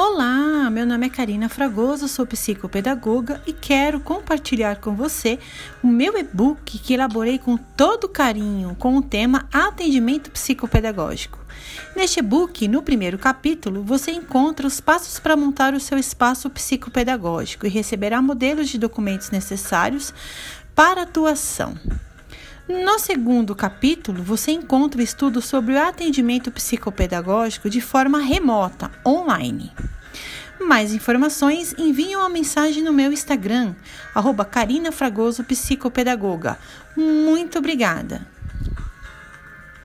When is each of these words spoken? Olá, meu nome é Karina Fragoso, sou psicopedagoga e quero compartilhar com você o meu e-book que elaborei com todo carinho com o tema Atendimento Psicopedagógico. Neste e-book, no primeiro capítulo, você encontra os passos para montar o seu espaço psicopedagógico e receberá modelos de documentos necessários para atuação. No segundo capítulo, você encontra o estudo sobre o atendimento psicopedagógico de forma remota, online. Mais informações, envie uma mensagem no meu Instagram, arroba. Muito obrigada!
Olá, 0.00 0.70
meu 0.70 0.86
nome 0.86 1.06
é 1.06 1.10
Karina 1.10 1.48
Fragoso, 1.48 2.06
sou 2.06 2.24
psicopedagoga 2.24 3.42
e 3.44 3.52
quero 3.52 3.98
compartilhar 3.98 4.76
com 4.76 4.94
você 4.94 5.40
o 5.82 5.88
meu 5.88 6.16
e-book 6.16 6.78
que 6.78 6.94
elaborei 6.94 7.36
com 7.36 7.56
todo 7.56 8.08
carinho 8.08 8.76
com 8.78 8.96
o 8.96 9.02
tema 9.02 9.48
Atendimento 9.52 10.30
Psicopedagógico. 10.30 11.40
Neste 11.96 12.20
e-book, 12.20 12.68
no 12.68 12.80
primeiro 12.80 13.18
capítulo, 13.18 13.82
você 13.82 14.12
encontra 14.12 14.68
os 14.68 14.80
passos 14.80 15.18
para 15.18 15.36
montar 15.36 15.74
o 15.74 15.80
seu 15.80 15.98
espaço 15.98 16.48
psicopedagógico 16.48 17.66
e 17.66 17.68
receberá 17.68 18.22
modelos 18.22 18.68
de 18.68 18.78
documentos 18.78 19.32
necessários 19.32 20.14
para 20.76 21.02
atuação. 21.02 21.74
No 22.68 22.98
segundo 23.00 23.52
capítulo, 23.56 24.22
você 24.22 24.52
encontra 24.52 25.00
o 25.00 25.02
estudo 25.02 25.40
sobre 25.40 25.72
o 25.72 25.82
atendimento 25.82 26.52
psicopedagógico 26.52 27.68
de 27.68 27.80
forma 27.80 28.20
remota, 28.20 28.92
online. 29.04 29.72
Mais 30.60 30.92
informações, 30.92 31.74
envie 31.78 32.16
uma 32.16 32.28
mensagem 32.28 32.82
no 32.82 32.92
meu 32.92 33.12
Instagram, 33.12 33.74
arroba. 34.14 34.44
Muito 36.96 37.58
obrigada! 37.58 38.37